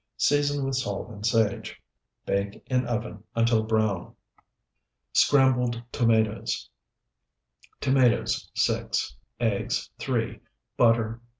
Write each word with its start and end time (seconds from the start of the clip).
Season 0.17 0.65
with 0.65 0.77
salt 0.77 1.11
and 1.11 1.23
sage. 1.23 1.79
Bake 2.25 2.63
in 2.65 2.87
oven 2.87 3.23
until 3.35 3.61
brown. 3.61 4.15
SCRAMBLED 5.13 5.83
TOMATOES 5.91 6.67
Tomatoes, 7.79 8.49
6. 8.55 9.15
Eggs, 9.39 9.91
3. 9.99 10.39
Butter. 10.75 11.21